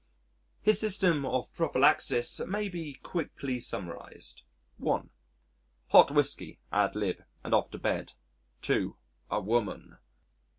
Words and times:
His 0.61 0.79
system 0.79 1.27
of 1.27 1.53
prophylaxis 1.53 2.41
may 2.47 2.69
be 2.69 2.95
quickly 3.03 3.59
summarised, 3.59 4.41
(1) 4.79 5.11
Hot 5.89 6.09
whisky 6.09 6.57
ad 6.71 6.95
lib. 6.95 7.17
and 7.43 7.53
off 7.53 7.69
to 7.69 7.77
bed. 7.77 8.13
(2) 8.63 8.97
A 9.29 9.39
woman. 9.41 9.99